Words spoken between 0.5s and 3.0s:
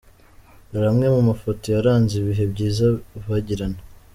Dore amwe mu mafoto yaranze ibihe byiza